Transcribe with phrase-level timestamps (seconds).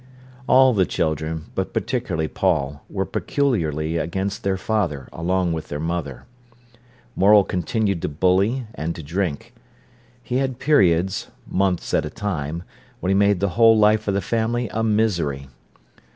[0.47, 6.25] All the children, but particularly Paul, were peculiarly against their father, along with their mother.
[7.15, 9.53] Morel continued to bully and to drink.
[10.23, 12.63] He had periods, months at a time,
[12.99, 15.49] when he made the whole life of the family a misery.